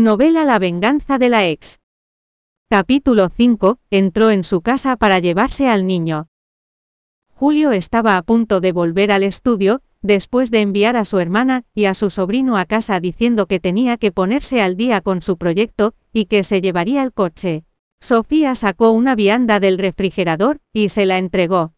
Novela 0.00 0.46
La 0.46 0.58
venganza 0.58 1.18
de 1.18 1.28
la 1.28 1.46
ex. 1.46 1.78
Capítulo 2.70 3.28
5. 3.28 3.80
Entró 3.90 4.30
en 4.30 4.44
su 4.44 4.62
casa 4.62 4.96
para 4.96 5.18
llevarse 5.18 5.68
al 5.68 5.86
niño. 5.86 6.28
Julio 7.34 7.72
estaba 7.72 8.16
a 8.16 8.22
punto 8.22 8.60
de 8.60 8.72
volver 8.72 9.12
al 9.12 9.24
estudio, 9.24 9.82
después 10.00 10.50
de 10.50 10.62
enviar 10.62 10.96
a 10.96 11.04
su 11.04 11.18
hermana 11.18 11.64
y 11.74 11.84
a 11.84 11.92
su 11.92 12.08
sobrino 12.08 12.56
a 12.56 12.64
casa 12.64 12.98
diciendo 12.98 13.44
que 13.44 13.60
tenía 13.60 13.98
que 13.98 14.10
ponerse 14.10 14.62
al 14.62 14.78
día 14.78 15.02
con 15.02 15.20
su 15.20 15.36
proyecto, 15.36 15.92
y 16.14 16.24
que 16.24 16.44
se 16.44 16.62
llevaría 16.62 17.02
el 17.02 17.12
coche. 17.12 17.64
Sofía 18.00 18.54
sacó 18.54 18.92
una 18.92 19.14
vianda 19.14 19.60
del 19.60 19.76
refrigerador, 19.76 20.60
y 20.72 20.88
se 20.88 21.04
la 21.04 21.18
entregó. 21.18 21.74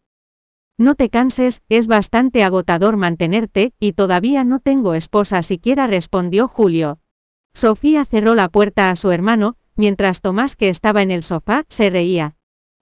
No 0.77 0.95
te 0.95 1.09
canses, 1.09 1.61
es 1.67 1.87
bastante 1.87 2.45
agotador 2.45 2.95
mantenerte, 2.95 3.73
y 3.81 3.91
todavía 3.91 4.45
no 4.45 4.59
tengo 4.59 4.93
esposa 4.93 5.41
siquiera 5.41 5.87
respondió 5.87 6.47
Julio. 6.47 6.99
Sofía 7.53 8.05
cerró 8.05 8.33
la 8.33 8.49
puerta 8.49 8.89
a 8.89 8.95
su 8.95 9.11
hermano, 9.11 9.55
mientras 9.75 10.21
Tomás 10.21 10.55
que 10.55 10.69
estaba 10.69 11.01
en 11.01 11.11
el 11.11 11.23
sofá, 11.23 11.65
se 11.69 11.89
reía. 11.89 12.35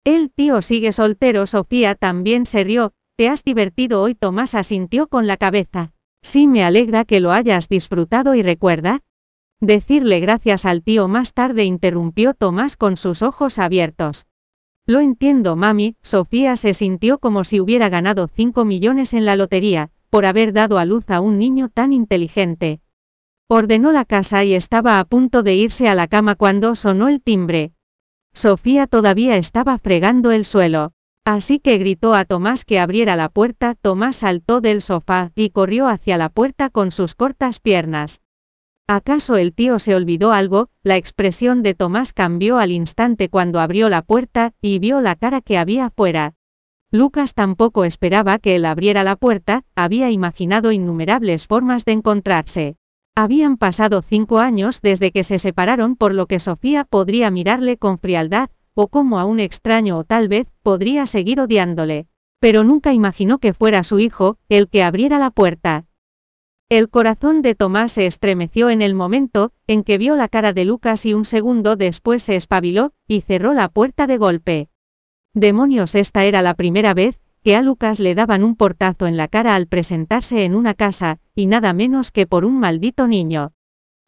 El 0.03 0.29
tío 0.31 0.61
sigue 0.61 0.91
soltero, 0.91 1.45
Sofía 1.45 1.95
también 1.95 2.45
se 2.45 2.63
rió, 2.63 2.93
¿te 3.15 3.29
has 3.29 3.43
divertido 3.43 4.01
hoy? 4.01 4.13
Tomás 4.13 4.55
asintió 4.55 5.07
con 5.07 5.25
la 5.25 5.37
cabeza. 5.37 5.93
Sí, 6.21 6.47
me 6.47 6.63
alegra 6.63 7.05
que 7.05 7.19
lo 7.19 7.31
hayas 7.31 7.69
disfrutado 7.69 8.35
y 8.35 8.41
recuerda. 8.41 9.01
Decirle 9.59 10.19
gracias 10.19 10.65
al 10.65 10.83
tío 10.83 11.07
más 11.07 11.33
tarde 11.33 11.63
interrumpió 11.63 12.33
Tomás 12.33 12.75
con 12.77 12.97
sus 12.97 13.21
ojos 13.21 13.59
abiertos. 13.59 14.27
Lo 14.85 14.99
entiendo, 14.99 15.55
mami, 15.55 15.95
Sofía 16.01 16.55
se 16.55 16.73
sintió 16.73 17.19
como 17.19 17.43
si 17.43 17.59
hubiera 17.59 17.89
ganado 17.89 18.27
5 18.27 18.65
millones 18.65 19.13
en 19.13 19.25
la 19.25 19.35
lotería, 19.35 19.89
por 20.09 20.25
haber 20.25 20.53
dado 20.53 20.77
a 20.77 20.85
luz 20.85 21.09
a 21.09 21.19
un 21.19 21.37
niño 21.37 21.69
tan 21.69 21.91
inteligente, 21.91 22.81
Ordenó 23.49 23.93
la 23.93 24.03
casa 24.03 24.43
y 24.43 24.53
estaba 24.53 24.99
a 24.99 25.05
punto 25.05 25.41
de 25.41 25.55
irse 25.55 25.87
a 25.87 25.95
la 25.95 26.07
cama 26.07 26.35
cuando 26.35 26.75
sonó 26.75 27.07
el 27.07 27.21
timbre. 27.21 27.71
Sofía 28.33 28.87
todavía 28.87 29.37
estaba 29.37 29.77
fregando 29.77 30.31
el 30.31 30.43
suelo. 30.43 30.91
Así 31.23 31.59
que 31.59 31.77
gritó 31.77 32.13
a 32.13 32.25
Tomás 32.25 32.65
que 32.65 32.77
abriera 32.77 33.15
la 33.15 33.29
puerta, 33.29 33.75
Tomás 33.75 34.17
saltó 34.17 34.59
del 34.59 34.81
sofá 34.81 35.31
y 35.33 35.51
corrió 35.51 35.87
hacia 35.87 36.17
la 36.17 36.27
puerta 36.27 36.69
con 36.69 36.91
sus 36.91 37.15
cortas 37.15 37.59
piernas. 37.59 38.19
¿Acaso 38.85 39.37
el 39.37 39.53
tío 39.53 39.79
se 39.79 39.95
olvidó 39.95 40.33
algo? 40.33 40.69
La 40.83 40.97
expresión 40.97 41.63
de 41.63 41.73
Tomás 41.73 42.11
cambió 42.11 42.57
al 42.57 42.71
instante 42.71 43.29
cuando 43.29 43.61
abrió 43.61 43.87
la 43.87 44.01
puerta 44.01 44.53
y 44.61 44.79
vio 44.79 44.99
la 44.99 45.15
cara 45.15 45.39
que 45.39 45.57
había 45.57 45.89
fuera. 45.89 46.33
Lucas 46.91 47.33
tampoco 47.33 47.85
esperaba 47.85 48.39
que 48.39 48.55
él 48.55 48.65
abriera 48.65 49.03
la 49.03 49.15
puerta, 49.15 49.63
había 49.75 50.09
imaginado 50.09 50.71
innumerables 50.73 51.47
formas 51.47 51.85
de 51.85 51.93
encontrarse. 51.93 52.76
Habían 53.19 53.57
pasado 53.57 54.03
cinco 54.03 54.37
años 54.37 54.79
desde 54.83 55.11
que 55.11 55.23
se 55.23 55.39
separaron 55.39 55.95
por 55.95 56.13
lo 56.13 56.27
que 56.27 56.37
Sofía 56.37 56.83
podría 56.83 57.31
mirarle 57.31 57.75
con 57.77 57.97
frialdad, 57.97 58.51
o 58.75 58.89
como 58.89 59.17
a 59.17 59.25
un 59.25 59.39
extraño 59.39 59.97
o 59.97 60.03
tal 60.03 60.27
vez 60.27 60.45
podría 60.61 61.07
seguir 61.07 61.39
odiándole. 61.39 62.05
Pero 62.39 62.63
nunca 62.63 62.93
imaginó 62.93 63.39
que 63.39 63.55
fuera 63.55 63.81
su 63.81 63.97
hijo, 63.97 64.37
el 64.49 64.69
que 64.69 64.83
abriera 64.83 65.17
la 65.17 65.31
puerta. 65.31 65.87
El 66.69 66.89
corazón 66.89 67.41
de 67.41 67.55
Tomás 67.55 67.93
se 67.93 68.05
estremeció 68.05 68.69
en 68.69 68.83
el 68.83 68.93
momento, 68.93 69.51
en 69.65 69.83
que 69.83 69.97
vio 69.97 70.15
la 70.15 70.27
cara 70.27 70.53
de 70.53 70.65
Lucas 70.65 71.03
y 71.07 71.15
un 71.15 71.25
segundo 71.25 71.75
después 71.75 72.21
se 72.21 72.35
espabiló, 72.35 72.93
y 73.07 73.21
cerró 73.21 73.53
la 73.53 73.67
puerta 73.67 74.05
de 74.05 74.19
golpe. 74.19 74.69
Demonios, 75.33 75.95
esta 75.95 76.23
era 76.25 76.43
la 76.43 76.53
primera 76.53 76.93
vez, 76.93 77.19
que 77.47 77.55
a 77.55 77.61
Lucas 77.61 78.01
le 78.01 78.13
daban 78.13 78.43
un 78.43 78.57
portazo 78.57 79.07
en 79.07 79.15
la 79.15 79.29
cara 79.29 79.55
al 79.55 79.67
presentarse 79.67 80.43
en 80.43 80.53
una 80.53 80.73
casa, 80.73 81.19
y 81.33 81.45
nada 81.45 81.71
menos 81.71 82.11
que 82.11 82.27
por 82.27 82.43
un 82.43 82.59
maldito 82.59 83.07
niño. 83.07 83.53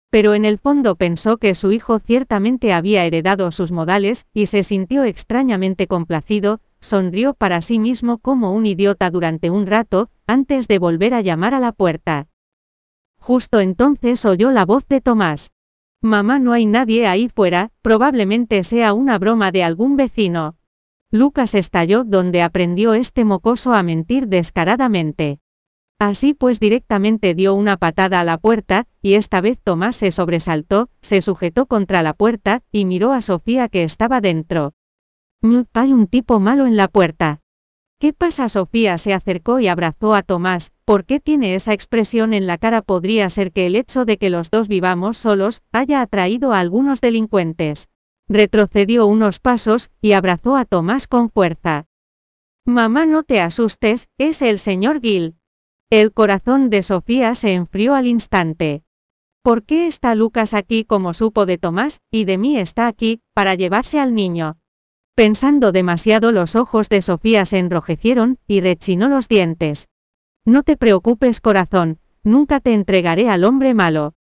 Pero 0.10 0.34
en 0.34 0.44
el 0.44 0.58
fondo 0.58 0.96
pensó 0.98 1.38
que 1.38 1.54
su 1.54 1.72
hijo 1.72 2.00
ciertamente 2.00 2.74
había 2.74 3.06
heredado 3.06 3.50
sus 3.52 3.72
modales, 3.72 4.26
y 4.34 4.48
se 4.48 4.64
sintió 4.64 5.06
extrañamente 5.06 5.88
complacido, 5.88 6.60
sonrió 6.82 7.34
para 7.34 7.62
sí 7.62 7.80
mismo 7.80 8.18
como 8.18 8.52
un 8.52 8.66
idiota 8.66 9.10
durante 9.10 9.50
un 9.50 9.68
rato, 9.68 10.10
antes 10.28 10.68
de 10.68 10.78
volver 10.78 11.14
a 11.14 11.22
llamar 11.22 11.54
a 11.54 11.62
la 11.62 11.72
puerta. 11.72 12.28
Justo 13.22 13.62
entonces 13.62 14.26
oyó 14.26 14.52
la 14.52 14.66
voz 14.66 14.86
de 14.90 15.00
Tomás. 15.00 15.52
Mamá, 16.02 16.40
no 16.40 16.52
hay 16.52 16.66
nadie 16.66 17.08
ahí 17.08 17.30
fuera, 17.30 17.72
probablemente 17.82 18.66
sea 18.66 18.92
una 18.92 19.18
broma 19.18 19.54
de 19.54 19.64
algún 19.64 19.96
vecino. 19.96 20.59
Lucas 21.12 21.56
estalló 21.56 22.04
donde 22.04 22.44
aprendió 22.44 22.94
este 22.94 23.26
mocoso 23.26 23.74
a 23.74 23.82
mentir 23.82 24.28
descaradamente. 24.28 25.40
Así 25.98 26.36
pues 26.36 26.60
directamente 26.60 27.34
dio 27.34 27.56
una 27.56 27.78
patada 27.78 28.20
a 28.20 28.24
la 28.24 28.38
puerta, 28.38 28.86
y 29.02 29.16
esta 29.16 29.42
vez 29.42 29.60
Tomás 29.60 29.96
se 29.96 30.12
sobresaltó, 30.12 30.90
se 31.02 31.22
sujetó 31.22 31.66
contra 31.66 32.04
la 32.04 32.14
puerta, 32.14 32.62
y 32.72 32.86
miró 32.86 33.12
a 33.12 33.22
Sofía 33.22 33.70
que 33.70 33.84
estaba 33.84 34.22
dentro. 34.22 34.74
Hay 35.74 35.94
un 35.94 36.06
tipo 36.06 36.40
malo 36.40 36.68
en 36.68 36.78
la 36.78 36.88
puerta. 36.88 37.40
¿Qué 38.00 38.14
pasa? 38.14 38.48
Sofía 38.48 38.98
se 38.98 39.14
acercó 39.14 39.60
y 39.60 39.68
abrazó 39.68 40.14
a 40.14 40.22
Tomás, 40.22 40.72
¿por 40.86 41.06
qué 41.06 41.20
tiene 41.20 41.56
esa 41.56 41.74
expresión 41.74 42.34
en 42.34 42.46
la 42.46 42.60
cara? 42.60 42.82
Podría 42.84 43.30
ser 43.30 43.52
que 43.52 43.66
el 43.66 43.76
hecho 43.76 44.06
de 44.06 44.18
que 44.18 44.30
los 44.30 44.52
dos 44.52 44.68
vivamos 44.68 45.18
solos, 45.18 45.64
haya 45.72 46.02
atraído 46.02 46.54
a 46.54 46.60
algunos 46.60 47.02
delincuentes. 47.02 47.90
Retrocedió 48.30 49.08
unos 49.08 49.40
pasos, 49.40 49.90
y 50.02 50.12
abrazó 50.14 50.56
a 50.56 50.66
Tomás 50.66 51.08
con 51.08 51.32
fuerza. 51.32 51.88
Mamá, 52.64 53.08
no 53.08 53.24
te 53.24 53.42
asustes, 53.42 54.08
es 54.20 54.44
el 54.44 54.60
señor 54.60 55.02
Gil. 55.02 55.36
El 55.90 56.14
corazón 56.14 56.70
de 56.70 56.84
Sofía 56.84 57.34
se 57.34 57.54
enfrió 57.54 57.96
al 57.96 58.06
instante. 58.06 58.84
¿Por 59.42 59.64
qué 59.64 59.88
está 59.88 60.14
Lucas 60.14 60.54
aquí 60.54 60.84
como 60.84 61.16
supo 61.16 61.48
de 61.48 61.58
Tomás, 61.58 62.02
y 62.12 62.26
de 62.26 62.38
mí 62.38 62.58
está 62.58 62.86
aquí, 62.86 63.22
para 63.34 63.56
llevarse 63.56 64.00
al 64.00 64.14
niño? 64.14 64.58
Pensando 65.16 65.72
demasiado 65.72 66.32
los 66.32 66.56
ojos 66.56 66.88
de 66.88 67.02
Sofía 67.02 67.46
se 67.46 67.58
enrojecieron, 67.58 68.38
y 68.46 68.62
rechinó 68.62 69.10
los 69.10 69.28
dientes. 69.28 69.88
No 70.46 70.62
te 70.62 70.78
preocupes 70.78 71.42
corazón, 71.42 72.00
nunca 72.24 72.60
te 72.60 72.74
entregaré 72.74 73.28
al 73.28 73.44
hombre 73.44 73.74
malo. 73.74 74.14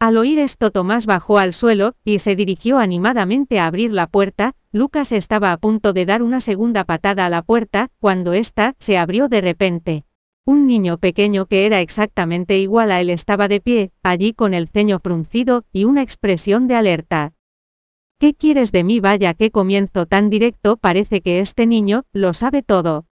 Al 0.00 0.16
oír 0.16 0.38
esto 0.38 0.70
Tomás 0.70 1.06
bajó 1.06 1.38
al 1.38 1.52
suelo, 1.52 1.94
y 2.04 2.20
se 2.20 2.36
dirigió 2.36 2.78
animadamente 2.78 3.58
a 3.58 3.66
abrir 3.66 3.90
la 3.92 4.06
puerta, 4.06 4.54
Lucas 4.70 5.10
estaba 5.10 5.50
a 5.50 5.56
punto 5.56 5.92
de 5.92 6.06
dar 6.06 6.22
una 6.22 6.38
segunda 6.38 6.84
patada 6.84 7.26
a 7.26 7.30
la 7.30 7.42
puerta, 7.42 7.88
cuando 7.98 8.32
ésta, 8.32 8.76
se 8.78 8.96
abrió 8.96 9.28
de 9.28 9.40
repente. 9.40 10.04
Un 10.46 10.68
niño 10.68 10.98
pequeño 10.98 11.46
que 11.46 11.66
era 11.66 11.80
exactamente 11.80 12.58
igual 12.58 12.92
a 12.92 13.00
él 13.00 13.10
estaba 13.10 13.48
de 13.48 13.60
pie, 13.60 13.90
allí 14.04 14.34
con 14.34 14.54
el 14.54 14.68
ceño 14.68 15.00
fruncido, 15.00 15.64
y 15.72 15.84
una 15.84 16.02
expresión 16.02 16.68
de 16.68 16.76
alerta. 16.76 17.32
¿Qué 18.20 18.34
quieres 18.34 18.70
de 18.70 18.84
mí? 18.84 19.00
Vaya, 19.00 19.34
qué 19.34 19.50
comienzo 19.50 20.06
tan 20.06 20.30
directo, 20.30 20.76
parece 20.76 21.22
que 21.22 21.40
este 21.40 21.66
niño, 21.66 22.04
lo 22.12 22.32
sabe 22.34 22.62
todo. 22.62 23.06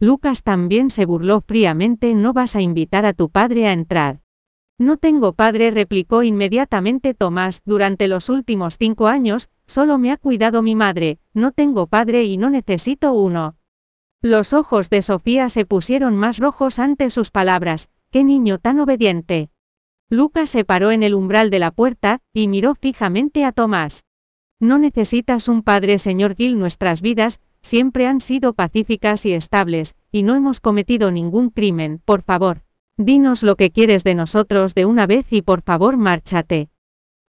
Lucas 0.00 0.42
también 0.42 0.90
se 0.90 1.06
burló 1.06 1.40
fríamente, 1.40 2.14
no 2.14 2.34
vas 2.34 2.56
a 2.56 2.60
invitar 2.60 3.06
a 3.06 3.14
tu 3.14 3.30
padre 3.30 3.68
a 3.68 3.72
entrar. 3.72 4.20
No 4.78 4.98
tengo 4.98 5.32
padre, 5.32 5.70
replicó 5.70 6.22
inmediatamente 6.22 7.14
Tomás, 7.14 7.62
durante 7.64 8.08
los 8.08 8.28
últimos 8.28 8.76
cinco 8.78 9.06
años, 9.06 9.48
solo 9.66 9.96
me 9.96 10.12
ha 10.12 10.18
cuidado 10.18 10.60
mi 10.60 10.74
madre, 10.74 11.18
no 11.32 11.52
tengo 11.52 11.86
padre 11.86 12.24
y 12.24 12.36
no 12.36 12.50
necesito 12.50 13.14
uno. 13.14 13.56
Los 14.20 14.52
ojos 14.52 14.90
de 14.90 15.00
Sofía 15.00 15.48
se 15.48 15.64
pusieron 15.64 16.16
más 16.16 16.38
rojos 16.38 16.78
ante 16.78 17.08
sus 17.08 17.30
palabras, 17.30 17.88
qué 18.10 18.22
niño 18.22 18.58
tan 18.58 18.78
obediente. 18.78 19.48
Lucas 20.10 20.50
se 20.50 20.64
paró 20.64 20.90
en 20.90 21.02
el 21.02 21.14
umbral 21.14 21.48
de 21.48 21.58
la 21.58 21.70
puerta, 21.70 22.20
y 22.34 22.46
miró 22.46 22.74
fijamente 22.74 23.44
a 23.44 23.52
Tomás. 23.52 24.04
No 24.60 24.76
necesitas 24.78 25.48
un 25.48 25.62
padre, 25.62 25.98
señor 25.98 26.34
Gil, 26.34 26.58
nuestras 26.58 27.00
vidas, 27.00 27.40
siempre 27.62 28.06
han 28.06 28.20
sido 28.20 28.52
pacíficas 28.52 29.24
y 29.24 29.32
estables, 29.32 29.94
y 30.12 30.22
no 30.22 30.34
hemos 30.34 30.60
cometido 30.60 31.10
ningún 31.10 31.50
crimen, 31.50 32.00
por 32.04 32.22
favor, 32.22 32.62
Dinos 32.98 33.42
lo 33.42 33.56
que 33.56 33.70
quieres 33.70 34.04
de 34.04 34.14
nosotros 34.14 34.74
de 34.74 34.86
una 34.86 35.06
vez 35.06 35.30
y 35.30 35.42
por 35.42 35.60
favor 35.60 35.98
márchate. 35.98 36.70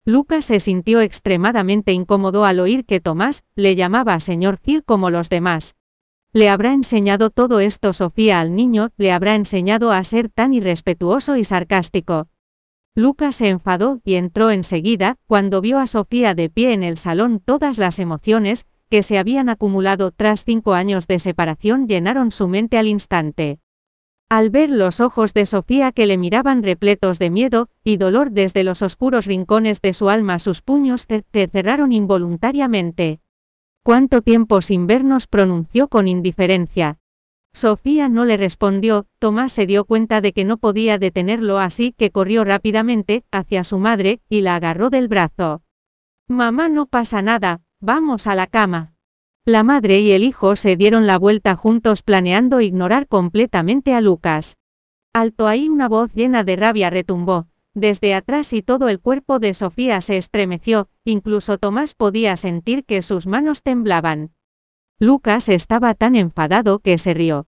Lucas 0.04 0.44
se 0.44 0.60
sintió 0.60 1.00
extremadamente 1.00 1.92
incómodo 1.92 2.44
al 2.44 2.60
oír 2.60 2.84
que 2.84 3.00
Tomás 3.00 3.44
le 3.54 3.74
llamaba 3.74 4.20
señor 4.20 4.58
Gil 4.62 4.84
como 4.84 5.08
los 5.08 5.30
demás. 5.30 5.74
¿Le 6.34 6.50
habrá 6.50 6.74
enseñado 6.74 7.30
todo 7.30 7.60
esto 7.60 7.94
Sofía 7.94 8.40
al 8.40 8.54
niño? 8.54 8.90
¿Le 8.98 9.10
habrá 9.10 9.36
enseñado 9.36 9.90
a 9.90 10.04
ser 10.04 10.28
tan 10.28 10.52
irrespetuoso 10.52 11.38
y 11.38 11.44
sarcástico? 11.44 12.28
Lucas 12.94 13.36
se 13.36 13.48
enfadó 13.48 14.02
y 14.04 14.16
entró 14.16 14.50
enseguida, 14.50 15.16
cuando 15.26 15.62
vio 15.62 15.78
a 15.78 15.86
Sofía 15.86 16.34
de 16.34 16.50
pie 16.50 16.74
en 16.74 16.82
el 16.82 16.98
salón 16.98 17.40
todas 17.40 17.78
las 17.78 17.98
emociones, 18.00 18.66
que 18.90 19.02
se 19.02 19.16
habían 19.16 19.48
acumulado 19.48 20.10
tras 20.10 20.44
cinco 20.44 20.74
años 20.74 21.06
de 21.06 21.18
separación 21.18 21.88
llenaron 21.88 22.30
su 22.30 22.48
mente 22.48 22.76
al 22.76 22.86
instante. 22.86 23.60
Al 24.34 24.50
ver 24.50 24.68
los 24.68 24.98
ojos 24.98 25.32
de 25.32 25.46
Sofía 25.46 25.92
que 25.92 26.06
le 26.06 26.18
miraban 26.18 26.64
repletos 26.64 27.20
de 27.20 27.30
miedo 27.30 27.68
y 27.84 27.98
dolor 27.98 28.32
desde 28.32 28.64
los 28.64 28.82
oscuros 28.82 29.26
rincones 29.26 29.80
de 29.80 29.92
su 29.92 30.08
alma, 30.10 30.40
sus 30.40 30.60
puños 30.60 31.06
se 31.08 31.24
cerraron 31.46 31.92
involuntariamente. 31.92 33.20
¿Cuánto 33.84 34.22
tiempo 34.22 34.60
sin 34.60 34.88
vernos? 34.88 35.28
pronunció 35.28 35.86
con 35.86 36.08
indiferencia. 36.08 36.98
Sofía 37.52 38.08
no 38.08 38.24
le 38.24 38.36
respondió, 38.36 39.06
Tomás 39.20 39.52
se 39.52 39.66
dio 39.66 39.84
cuenta 39.84 40.20
de 40.20 40.32
que 40.32 40.44
no 40.44 40.56
podía 40.56 40.98
detenerlo 40.98 41.60
así 41.60 41.92
que 41.96 42.10
corrió 42.10 42.42
rápidamente 42.42 43.22
hacia 43.30 43.62
su 43.62 43.78
madre 43.78 44.20
y 44.28 44.40
la 44.40 44.56
agarró 44.56 44.90
del 44.90 45.06
brazo. 45.06 45.62
Mamá 46.26 46.68
no 46.68 46.86
pasa 46.86 47.22
nada, 47.22 47.60
vamos 47.78 48.26
a 48.26 48.34
la 48.34 48.48
cama. 48.48 48.93
La 49.46 49.62
madre 49.62 50.00
y 50.00 50.12
el 50.12 50.22
hijo 50.22 50.56
se 50.56 50.74
dieron 50.76 51.06
la 51.06 51.18
vuelta 51.18 51.54
juntos 51.54 52.02
planeando 52.02 52.62
ignorar 52.62 53.06
completamente 53.06 53.92
a 53.92 54.00
Lucas. 54.00 54.56
Alto 55.12 55.46
ahí 55.46 55.68
una 55.68 55.86
voz 55.86 56.14
llena 56.14 56.44
de 56.44 56.56
rabia 56.56 56.88
retumbó, 56.88 57.48
desde 57.74 58.14
atrás 58.14 58.54
y 58.54 58.62
todo 58.62 58.88
el 58.88 59.00
cuerpo 59.00 59.40
de 59.40 59.52
Sofía 59.52 60.00
se 60.00 60.16
estremeció, 60.16 60.88
incluso 61.04 61.58
Tomás 61.58 61.92
podía 61.92 62.36
sentir 62.36 62.86
que 62.86 63.02
sus 63.02 63.26
manos 63.26 63.62
temblaban. 63.62 64.30
Lucas 64.98 65.50
estaba 65.50 65.92
tan 65.94 66.16
enfadado 66.16 66.78
que 66.78 66.96
se 66.96 67.12
rió. 67.12 67.46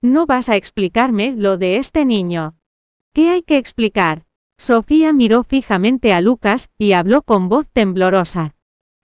No 0.00 0.24
vas 0.24 0.48
a 0.48 0.56
explicarme 0.56 1.34
lo 1.36 1.58
de 1.58 1.76
este 1.76 2.06
niño. 2.06 2.54
¿Qué 3.12 3.28
hay 3.28 3.42
que 3.42 3.58
explicar? 3.58 4.24
Sofía 4.56 5.12
miró 5.12 5.42
fijamente 5.42 6.14
a 6.14 6.22
Lucas 6.22 6.70
y 6.78 6.92
habló 6.92 7.20
con 7.20 7.50
voz 7.50 7.68
temblorosa. 7.68 8.53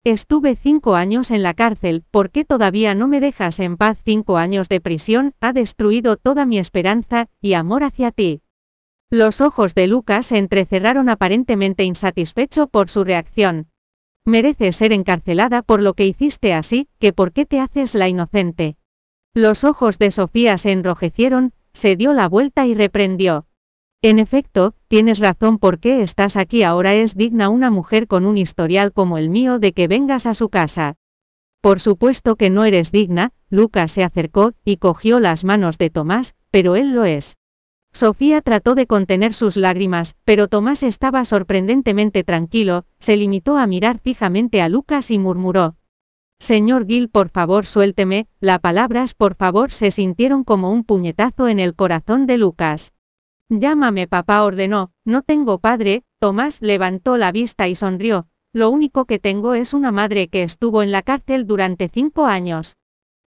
Estuve 0.06 0.56
cinco 0.56 0.94
años 0.94 1.32
en 1.32 1.42
la 1.42 1.56
cárcel, 1.56 2.04
¿por 2.12 2.30
qué 2.30 2.46
todavía 2.46 2.94
no 2.94 3.08
me 3.08 3.20
dejas 3.20 3.60
en 3.60 3.76
paz? 3.76 4.00
Cinco 4.06 4.38
años 4.38 4.70
de 4.70 4.80
prisión 4.80 5.34
ha 5.42 5.52
destruido 5.52 6.16
toda 6.16 6.46
mi 6.46 6.60
esperanza 6.60 7.28
y 7.42 7.54
amor 7.54 7.84
hacia 7.84 8.12
ti. 8.12 8.44
Los 9.10 9.42
ojos 9.42 9.74
de 9.74 9.88
Lucas 9.88 10.28
se 10.28 10.38
entrecerraron 10.38 11.10
aparentemente 11.10 11.86
insatisfecho 11.86 12.68
por 12.68 12.88
su 12.88 13.04
reacción. 13.04 13.72
Mereces 14.26 14.76
ser 14.76 14.94
encarcelada 14.94 15.64
por 15.64 15.82
lo 15.82 15.96
que 15.96 16.06
hiciste 16.06 16.54
así, 16.54 16.88
que 17.00 17.12
por 17.12 17.32
qué 17.32 17.48
te 17.48 17.60
haces 17.60 17.96
la 17.96 18.08
inocente. 18.08 18.78
Los 19.34 19.64
ojos 19.64 19.98
de 19.98 20.12
Sofía 20.12 20.60
se 20.60 20.72
enrojecieron, 20.72 21.52
se 21.74 21.96
dio 21.96 22.14
la 22.14 22.30
vuelta 22.30 22.68
y 22.68 22.76
reprendió. 22.76 23.48
En 24.06 24.20
efecto, 24.20 24.76
tienes 24.88 25.18
razón 25.18 25.58
¿por 25.58 25.80
qué 25.80 26.04
estás 26.04 26.38
aquí 26.38 26.62
ahora 26.62 26.94
es 26.94 27.16
digna 27.16 27.50
una 27.50 27.72
mujer 27.72 28.06
con 28.06 28.28
un 28.28 28.38
historial 28.38 28.94
como 28.94 29.18
el 29.18 29.32
mío 29.32 29.58
de 29.58 29.74
que 29.74 29.88
vengas 29.88 30.28
a 30.28 30.36
su 30.36 30.50
casa. 30.50 30.94
Por 31.60 31.80
supuesto 31.80 32.36
que 32.36 32.52
no 32.52 32.66
eres 32.66 32.92
digna, 32.92 33.32
Lucas 33.50 33.92
se 33.92 34.04
acercó 34.04 34.54
y 34.64 34.78
cogió 34.78 35.20
las 35.20 35.44
manos 35.44 35.80
de 35.80 35.90
Tomás, 35.90 36.36
pero 36.52 36.76
él 36.76 36.94
lo 36.94 37.06
es. 37.06 37.38
Sofía 37.94 38.42
trató 38.42 38.76
de 38.76 38.86
contener 38.86 39.34
sus 39.34 39.58
lágrimas, 39.58 40.14
pero 40.24 40.50
Tomás 40.50 40.84
estaba 40.84 41.26
sorprendentemente 41.26 42.24
tranquilo, 42.24 42.86
se 43.00 43.18
limitó 43.18 43.58
a 43.58 43.66
mirar 43.66 43.98
fijamente 43.98 44.62
a 44.62 44.70
Lucas 44.70 45.10
y 45.10 45.18
murmuró. 45.18 45.78
Señor 46.38 46.86
Gil, 46.86 47.10
por 47.10 47.30
favor 47.30 47.66
suélteme, 47.66 48.28
las 48.40 48.60
palabras 48.60 49.16
por 49.16 49.34
favor 49.34 49.72
se 49.72 49.90
sintieron 49.90 50.44
como 50.44 50.72
un 50.72 50.84
puñetazo 50.84 51.48
en 51.48 51.60
el 51.60 51.74
corazón 51.74 52.28
de 52.28 52.38
Lucas. 52.38 52.92
Llámame 53.50 54.08
papá 54.08 54.44
ordenó, 54.44 54.92
no 55.06 55.22
tengo 55.22 55.60
padre, 55.60 56.04
Tomás 56.20 56.64
levantó 56.64 57.16
la 57.16 57.32
vista 57.32 57.68
y 57.68 57.76
sonrió, 57.76 58.28
lo 58.54 58.72
único 58.72 59.06
que 59.06 59.20
tengo 59.20 59.54
es 59.54 59.76
una 59.76 59.92
madre 59.92 60.30
que 60.30 60.42
estuvo 60.42 60.82
en 60.82 60.92
la 60.92 61.04
cárcel 61.04 61.46
durante 61.46 61.88
cinco 61.88 62.26
años. 62.26 62.76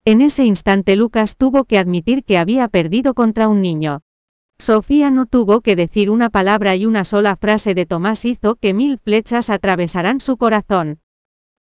En 0.05 0.21
ese 0.21 0.45
instante 0.45 0.95
Lucas 0.95 1.35
tuvo 1.35 1.65
que 1.65 1.77
admitir 1.77 2.23
que 2.23 2.37
había 2.37 2.69
perdido 2.69 3.13
contra 3.13 3.49
un 3.49 3.61
niño. 3.61 4.03
Sofía 4.57 5.11
no 5.11 5.25
tuvo 5.25 5.59
que 5.59 5.75
decir 5.75 6.09
una 6.09 6.29
palabra 6.29 6.77
y 6.77 6.85
una 6.85 7.03
sola 7.03 7.35
frase 7.35 7.73
de 7.73 7.85
Tomás 7.85 8.23
hizo 8.23 8.55
que 8.55 8.73
mil 8.73 8.99
flechas 8.99 9.49
atravesaran 9.49 10.21
su 10.21 10.37
corazón. 10.37 11.01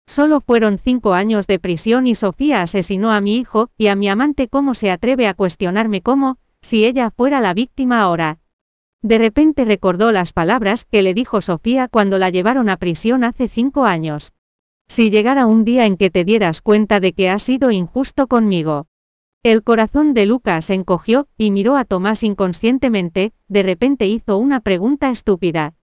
Solo 0.06 0.42
fueron 0.42 0.78
cinco 0.78 1.14
años 1.14 1.48
de 1.48 1.58
prisión 1.58 2.06
y 2.06 2.14
Sofía 2.14 2.62
asesinó 2.62 3.12
a 3.12 3.20
mi 3.20 3.38
hijo 3.38 3.72
y 3.78 3.88
a 3.88 3.96
mi 3.96 4.10
amante. 4.10 4.48
¿Cómo 4.48 4.76
se 4.76 4.92
atreve 4.92 5.28
a 5.28 5.34
cuestionarme 5.34 6.02
cómo, 6.02 6.38
si 6.62 6.86
ella 6.86 7.10
fuera 7.10 7.42
la 7.42 7.56
víctima 7.56 8.02
ahora? 8.02 8.42
De 9.04 9.18
repente 9.18 9.66
recordó 9.66 10.14
las 10.14 10.32
palabras 10.32 10.86
que 10.86 11.02
le 11.02 11.14
dijo 11.14 11.42
Sofía 11.42 11.90
cuando 11.90 12.18
la 12.18 12.30
llevaron 12.30 12.70
a 12.70 12.78
prisión 12.78 13.26
hace 13.26 13.50
cinco 13.50 13.84
años. 13.84 14.32
Si 14.88 15.12
llegara 15.12 15.46
un 15.46 15.66
día 15.66 15.86
en 15.86 15.98
que 15.98 16.10
te 16.10 16.24
dieras 16.24 16.62
cuenta 16.62 17.02
de 17.02 17.12
que 17.12 17.30
has 17.30 17.44
sido 17.44 17.70
injusto 17.70 18.28
conmigo. 18.28 18.88
El 19.44 19.62
corazón 19.62 20.14
de 20.14 20.26
Lucas 20.26 20.66
se 20.66 20.74
encogió, 20.74 21.28
y 21.38 21.52
miró 21.52 21.76
a 21.76 21.84
Tomás 21.84 22.24
inconscientemente, 22.24 23.34
de 23.50 23.64
repente 23.64 24.08
hizo 24.08 24.38
una 24.38 24.62
pregunta 24.62 25.10
estúpida. 25.10 25.76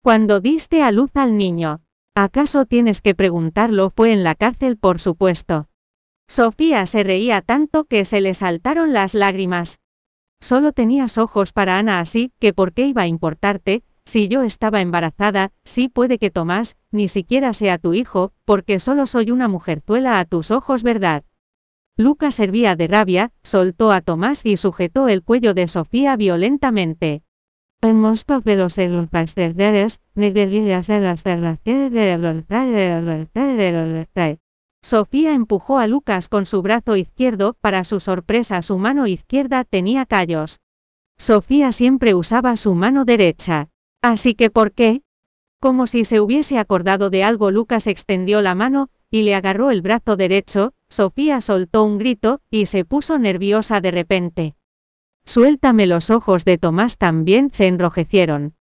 Cuando 0.00 0.38
diste 0.38 0.84
a 0.84 0.92
luz 0.92 1.10
al 1.14 1.36
niño, 1.36 1.80
¿acaso 2.14 2.64
tienes 2.64 3.00
que 3.00 3.16
preguntarlo? 3.16 3.90
Fue 3.90 4.12
en 4.12 4.22
la 4.22 4.36
cárcel, 4.36 4.76
por 4.76 5.00
supuesto. 5.00 5.68
Sofía 6.28 6.86
se 6.86 7.02
reía 7.02 7.42
tanto 7.42 7.84
que 7.84 8.04
se 8.04 8.20
le 8.20 8.34
saltaron 8.34 8.92
las 8.92 9.14
lágrimas. 9.14 9.80
Solo 10.42 10.72
tenías 10.72 11.18
ojos 11.18 11.52
para 11.52 11.78
Ana 11.78 12.00
así, 12.00 12.32
que 12.40 12.52
por 12.52 12.72
qué 12.72 12.88
iba 12.88 13.02
a 13.02 13.06
importarte, 13.06 13.84
si 14.04 14.26
yo 14.26 14.42
estaba 14.42 14.80
embarazada, 14.80 15.52
sí 15.62 15.88
puede 15.88 16.18
que 16.18 16.32
Tomás, 16.32 16.76
ni 16.90 17.06
siquiera 17.06 17.52
sea 17.52 17.78
tu 17.78 17.94
hijo, 17.94 18.32
porque 18.44 18.80
solo 18.80 19.06
soy 19.06 19.30
una 19.30 19.46
mujerzuela 19.46 20.18
a 20.18 20.24
tus 20.24 20.50
ojos, 20.50 20.82
¿verdad? 20.82 21.22
Lucas 21.96 22.34
servía 22.34 22.74
de 22.74 22.88
rabia, 22.88 23.30
soltó 23.44 23.92
a 23.92 24.00
Tomás 24.00 24.44
y 24.44 24.56
sujetó 24.56 25.06
el 25.06 25.22
cuello 25.22 25.54
de 25.54 25.68
Sofía 25.68 26.16
violentamente. 26.16 27.22
Sofía 34.82 35.32
empujó 35.32 35.78
a 35.78 35.86
Lucas 35.86 36.28
con 36.28 36.44
su 36.44 36.60
brazo 36.60 36.96
izquierdo, 36.96 37.56
para 37.60 37.84
su 37.84 38.00
sorpresa 38.00 38.60
su 38.62 38.78
mano 38.78 39.06
izquierda 39.06 39.64
tenía 39.64 40.06
callos. 40.06 40.60
Sofía 41.16 41.70
siempre 41.70 42.14
usaba 42.14 42.56
su 42.56 42.74
mano 42.74 43.04
derecha. 43.04 43.68
Así 44.02 44.34
que 44.34 44.50
¿por 44.50 44.72
qué? 44.72 45.02
Como 45.60 45.86
si 45.86 46.04
se 46.04 46.20
hubiese 46.20 46.58
acordado 46.58 47.08
de 47.08 47.22
algo, 47.22 47.52
Lucas 47.52 47.86
extendió 47.86 48.42
la 48.42 48.56
mano, 48.56 48.88
y 49.08 49.22
le 49.22 49.36
agarró 49.36 49.70
el 49.70 49.82
brazo 49.82 50.16
derecho, 50.16 50.74
Sofía 50.88 51.40
soltó 51.40 51.84
un 51.84 51.98
grito, 51.98 52.40
y 52.50 52.66
se 52.66 52.84
puso 52.84 53.20
nerviosa 53.20 53.80
de 53.80 53.92
repente. 53.92 54.54
Suéltame 55.24 55.86
los 55.86 56.10
ojos 56.10 56.44
de 56.44 56.58
Tomás 56.58 56.98
también 56.98 57.50
se 57.52 57.68
enrojecieron. 57.68 58.56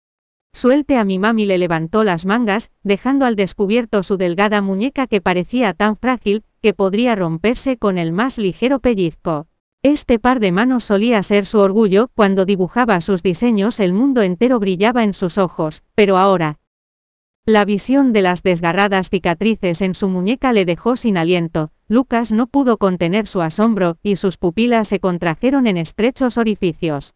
Suelte 0.53 0.98
a 0.98 1.06
mi 1.06 1.18
mami 1.18 1.45
le 1.45 1.57
levantó 1.57 2.03
las 2.03 2.25
mangas, 2.25 2.71
dejando 2.83 3.25
al 3.25 3.36
descubierto 3.36 4.03
su 4.03 4.18
delgada 4.18 4.62
muñeca 4.62 5.07
que 5.07 5.21
parecía 5.21 5.74
tan 5.74 5.98
frágil, 5.98 6.44
que 6.62 6.74
podría 6.74 7.15
romperse 7.15 7.77
con 7.77 7.98
el 7.98 8.12
más 8.12 8.38
ligero 8.38 8.80
pellizco. 8.80 9.48
Este 9.81 10.19
par 10.19 10.39
de 10.39 10.51
manos 10.51 10.83
solía 10.83 11.24
ser 11.24 11.45
su 11.45 11.59
orgullo, 11.59 12.12
cuando 12.13 12.45
dibujaba 12.45 13.01
sus 13.01 13.24
diseños 13.24 13.80
el 13.80 13.94
mundo 13.94 14.21
entero 14.21 14.59
brillaba 14.59 15.03
en 15.03 15.13
sus 15.13 15.38
ojos, 15.39 15.81
pero 15.95 16.18
ahora. 16.18 16.59
La 17.45 17.65
visión 17.65 18.13
de 18.13 18.21
las 18.21 18.44
desgarradas 18.44 19.09
cicatrices 19.09 19.81
en 19.81 19.95
su 19.95 20.07
muñeca 20.07 20.53
le 20.53 20.65
dejó 20.65 20.96
sin 20.96 21.17
aliento, 21.17 21.72
Lucas 21.88 22.31
no 22.31 22.46
pudo 22.46 22.77
contener 22.77 23.25
su 23.25 23.41
asombro, 23.41 23.98
y 24.03 24.17
sus 24.17 24.38
pupilas 24.38 24.88
se 24.89 25.00
contrajeron 25.00 25.65
en 25.65 25.77
estrechos 25.77 26.38
orificios. 26.38 27.15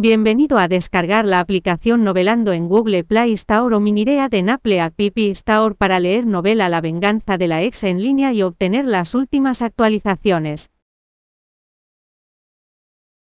Bienvenido 0.00 0.58
a 0.58 0.68
descargar 0.68 1.24
la 1.24 1.40
aplicación 1.40 2.04
Novelando 2.04 2.52
en 2.52 2.68
Google 2.68 3.02
Play 3.02 3.32
Store 3.32 3.74
o 3.74 3.80
Minirea 3.80 4.28
de 4.28 4.44
Naple 4.44 4.80
App 4.80 5.00
Store 5.00 5.74
para 5.74 5.98
leer 5.98 6.24
novela 6.24 6.68
La 6.68 6.80
venganza 6.80 7.36
de 7.36 7.48
la 7.48 7.64
ex 7.64 7.82
en 7.82 8.00
línea 8.00 8.32
y 8.32 8.42
obtener 8.42 8.84
las 8.84 9.16
últimas 9.16 9.60
actualizaciones. 9.60 10.70